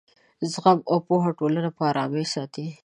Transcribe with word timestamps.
زغم 0.51 0.77
او 0.91 0.97
پوهه 1.07 1.31
ټولنه 1.39 1.69
په 1.77 1.81
ارامۍ 1.89 2.25
ساتي. 2.33 2.67